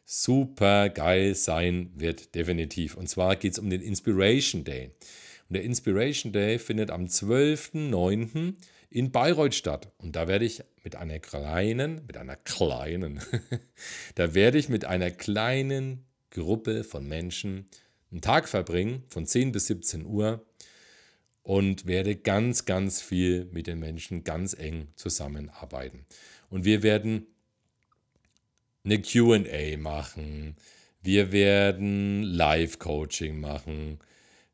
super 0.06 0.90
geil 0.90 1.36
sein 1.36 1.92
wird, 1.96 2.36
definitiv. 2.36 2.96
Und 2.96 3.08
zwar 3.08 3.36
geht 3.36 3.54
es 3.54 3.60
um 3.60 3.70
den 3.70 3.82
Inspiration 3.82 4.64
Day. 4.64 4.92
Und 5.50 5.54
der 5.56 5.64
Inspiration 5.64 6.34
Day 6.34 6.60
findet 6.60 6.92
am 6.92 7.06
12.09. 7.06 8.56
in 8.94 9.12
Bayreuth 9.12 9.56
statt. 9.56 9.92
Und 9.98 10.16
da 10.16 10.28
werde 10.28 10.46
ich 10.46 10.64
mit 10.84 10.96
einer 10.96 11.20
kleinen, 11.20 12.06
mit 12.06 12.16
einer 12.16 12.36
kleinen, 12.36 13.20
da 14.16 14.36
werde 14.36 14.60
ich 14.60 14.70
mit 14.70 14.86
einer 14.86 15.10
kleinen 15.10 16.06
Gruppe 16.30 16.84
von 16.84 17.08
Menschen 17.08 17.68
einen 18.12 18.22
Tag 18.22 18.48
verbringen, 18.48 19.04
von 19.08 19.26
10 19.26 19.52
bis 19.52 19.68
17 19.68 20.06
Uhr 20.06 20.46
und 21.42 21.88
werde 21.88 22.16
ganz, 22.16 22.66
ganz 22.66 23.02
viel 23.02 23.46
mit 23.46 23.66
den 23.66 23.80
Menschen 23.80 24.24
ganz 24.24 24.54
eng 24.54 24.90
zusammenarbeiten. 24.96 26.06
Und 26.50 26.64
wir 26.64 26.84
werden 26.84 27.26
eine 28.84 29.02
QA 29.02 29.78
machen, 29.78 30.56
wir 31.02 31.32
werden 31.32 32.22
Live-Coaching 32.22 33.40
machen, 33.40 34.00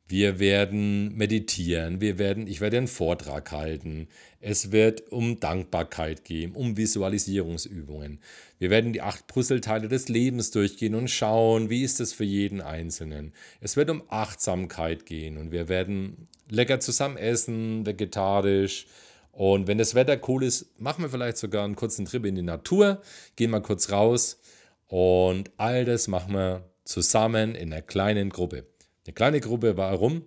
wir 0.09 0.39
werden 0.39 1.15
meditieren, 1.15 2.01
wir 2.01 2.17
werden, 2.17 2.47
ich 2.47 2.61
werde 2.61 2.77
einen 2.77 2.87
Vortrag 2.87 3.51
halten. 3.51 4.07
Es 4.41 4.71
wird 4.71 5.11
um 5.11 5.39
Dankbarkeit 5.39 6.25
gehen, 6.25 6.53
um 6.53 6.77
Visualisierungsübungen. 6.77 8.19
Wir 8.57 8.71
werden 8.71 8.91
die 8.91 9.03
acht 9.03 9.27
Puzzleteile 9.27 9.87
des 9.87 10.09
Lebens 10.09 10.49
durchgehen 10.49 10.95
und 10.95 11.09
schauen, 11.09 11.69
wie 11.69 11.83
ist 11.83 11.99
es 11.99 12.11
für 12.11 12.23
jeden 12.23 12.59
Einzelnen. 12.59 13.33
Es 13.61 13.77
wird 13.77 13.91
um 13.91 14.01
Achtsamkeit 14.09 15.05
gehen 15.05 15.37
und 15.37 15.51
wir 15.51 15.69
werden 15.69 16.27
lecker 16.49 16.79
zusammen 16.79 17.17
essen, 17.17 17.85
vegetarisch. 17.85 18.87
Und 19.31 19.67
wenn 19.67 19.77
das 19.77 19.93
Wetter 19.93 20.19
cool 20.27 20.43
ist, 20.43 20.79
machen 20.79 21.03
wir 21.03 21.11
vielleicht 21.11 21.37
sogar 21.37 21.65
einen 21.65 21.75
kurzen 21.75 22.05
Trip 22.05 22.25
in 22.25 22.33
die 22.33 22.41
Natur, 22.41 23.03
gehen 23.35 23.51
mal 23.51 23.61
kurz 23.61 23.91
raus 23.91 24.39
und 24.87 25.51
all 25.57 25.85
das 25.85 26.07
machen 26.07 26.33
wir 26.33 26.67
zusammen 26.83 27.53
in 27.53 27.71
einer 27.71 27.83
kleinen 27.83 28.31
Gruppe. 28.31 28.65
Eine 29.05 29.13
kleine 29.13 29.39
Gruppe, 29.39 29.77
warum? 29.77 30.23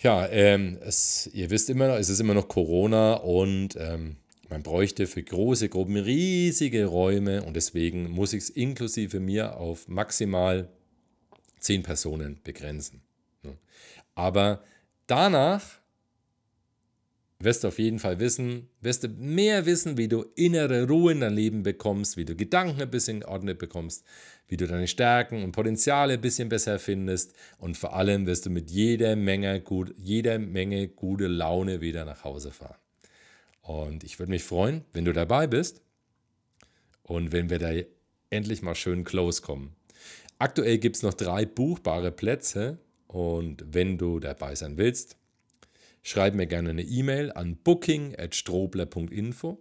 Ja, 0.00 0.28
ähm, 0.28 0.78
es, 0.82 1.28
ihr 1.32 1.50
wisst 1.50 1.70
immer 1.70 1.88
noch, 1.88 1.96
es 1.96 2.08
ist 2.08 2.20
immer 2.20 2.34
noch 2.34 2.48
Corona 2.48 3.14
und 3.14 3.76
ähm, 3.76 4.16
man 4.48 4.62
bräuchte 4.62 5.06
für 5.06 5.22
große 5.22 5.68
Gruppen 5.68 5.96
riesige 5.96 6.86
Räume 6.86 7.42
und 7.42 7.54
deswegen 7.54 8.08
muss 8.08 8.32
ich 8.32 8.44
es 8.44 8.50
inklusive 8.50 9.18
mir 9.18 9.56
auf 9.56 9.88
maximal 9.88 10.68
zehn 11.58 11.82
Personen 11.82 12.40
begrenzen. 12.44 13.02
Aber 14.14 14.62
danach 15.06 15.77
wirst 17.40 17.62
du 17.62 17.68
auf 17.68 17.78
jeden 17.78 18.00
Fall 18.00 18.18
wissen, 18.18 18.68
wirst 18.80 19.04
du 19.04 19.08
mehr 19.08 19.64
wissen, 19.64 19.96
wie 19.96 20.08
du 20.08 20.24
innere 20.34 20.88
Ruhe 20.88 21.12
in 21.12 21.20
dein 21.20 21.34
Leben 21.34 21.62
bekommst, 21.62 22.16
wie 22.16 22.24
du 22.24 22.34
Gedanken 22.34 22.82
ein 22.82 22.90
bisschen 22.90 23.20
geordnet 23.20 23.58
bekommst, 23.58 24.04
wie 24.48 24.56
du 24.56 24.66
deine 24.66 24.88
Stärken 24.88 25.44
und 25.44 25.52
Potenziale 25.52 26.14
ein 26.14 26.20
bisschen 26.20 26.48
besser 26.48 26.78
findest 26.78 27.34
und 27.58 27.76
vor 27.76 27.94
allem 27.94 28.26
wirst 28.26 28.46
du 28.46 28.50
mit 28.50 28.70
jeder 28.70 29.14
Menge, 29.14 29.60
gut, 29.60 29.94
jeder 29.96 30.38
Menge 30.38 30.88
gute 30.88 31.28
Laune 31.28 31.80
wieder 31.80 32.04
nach 32.04 32.24
Hause 32.24 32.50
fahren. 32.50 32.78
Und 33.60 34.02
ich 34.02 34.18
würde 34.18 34.30
mich 34.30 34.42
freuen, 34.42 34.84
wenn 34.92 35.04
du 35.04 35.12
dabei 35.12 35.46
bist 35.46 35.82
und 37.02 37.30
wenn 37.30 37.50
wir 37.50 37.58
da 37.58 37.70
endlich 38.30 38.62
mal 38.62 38.74
schön 38.74 39.04
close 39.04 39.42
kommen. 39.42 39.76
Aktuell 40.38 40.78
gibt 40.78 40.96
es 40.96 41.02
noch 41.02 41.14
drei 41.14 41.46
buchbare 41.46 42.10
Plätze 42.10 42.78
und 43.06 43.64
wenn 43.70 43.96
du 43.96 44.18
dabei 44.18 44.54
sein 44.54 44.76
willst, 44.76 45.17
Schreib 46.02 46.34
mir 46.34 46.46
gerne 46.46 46.70
eine 46.70 46.82
E-Mail 46.82 47.30
an 47.32 47.56
booking.strobler.info. 47.56 49.58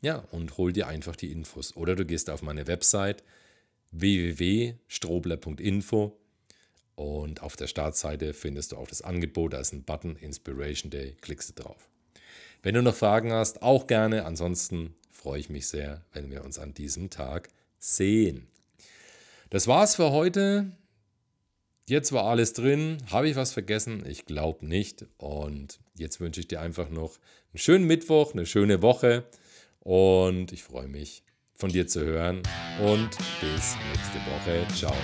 Ja, 0.00 0.18
und 0.32 0.58
hol 0.58 0.72
dir 0.72 0.88
einfach 0.88 1.16
die 1.16 1.32
Infos. 1.32 1.76
Oder 1.76 1.94
du 1.94 2.04
gehst 2.04 2.30
auf 2.30 2.42
meine 2.42 2.66
Website 2.66 3.22
www.strobler.info 3.92 6.18
und 6.94 7.42
auf 7.42 7.56
der 7.56 7.66
Startseite 7.66 8.34
findest 8.34 8.72
du 8.72 8.76
auch 8.76 8.88
das 8.88 9.02
Angebot. 9.02 9.52
Da 9.52 9.60
ist 9.60 9.72
ein 9.72 9.84
Button 9.84 10.16
Inspiration 10.16 10.90
Day. 10.90 11.16
Klickst 11.20 11.50
du 11.50 11.62
drauf. 11.62 11.88
Wenn 12.62 12.74
du 12.74 12.82
noch 12.82 12.94
Fragen 12.94 13.32
hast, 13.32 13.62
auch 13.62 13.86
gerne. 13.86 14.24
Ansonsten 14.24 14.94
freue 15.10 15.40
ich 15.40 15.50
mich 15.50 15.68
sehr, 15.68 16.02
wenn 16.12 16.30
wir 16.30 16.44
uns 16.44 16.58
an 16.58 16.74
diesem 16.74 17.10
Tag 17.10 17.48
sehen. 17.78 18.48
Das 19.50 19.66
war's 19.66 19.96
für 19.96 20.10
heute. 20.10 20.72
Jetzt 21.92 22.12
war 22.12 22.24
alles 22.24 22.54
drin. 22.54 22.96
Habe 23.10 23.28
ich 23.28 23.36
was 23.36 23.52
vergessen? 23.52 24.02
Ich 24.08 24.24
glaube 24.24 24.64
nicht. 24.64 25.04
Und 25.18 25.78
jetzt 25.94 26.20
wünsche 26.20 26.40
ich 26.40 26.48
dir 26.48 26.62
einfach 26.62 26.88
noch 26.88 27.18
einen 27.52 27.58
schönen 27.58 27.86
Mittwoch, 27.86 28.32
eine 28.32 28.46
schöne 28.46 28.80
Woche. 28.80 29.24
Und 29.80 30.52
ich 30.52 30.62
freue 30.62 30.88
mich, 30.88 31.22
von 31.52 31.70
dir 31.70 31.86
zu 31.86 32.02
hören. 32.02 32.38
Und 32.80 33.10
bis 33.42 33.76
nächste 33.90 34.16
Woche. 34.30 34.66
Ciao. 34.74 34.96